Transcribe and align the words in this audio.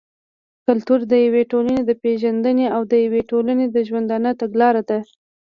کلتور 0.65 0.99
د 1.11 1.13
يوې 1.25 1.43
ټولني 1.51 1.81
د 1.85 1.91
پېژندني 2.01 2.65
او 2.75 2.81
د 2.91 2.93
يوې 3.05 3.21
ټولني 3.31 3.65
د 3.69 3.77
ژوندانه 3.87 4.29
تګلاره 4.41 4.81
ده. 4.89 4.99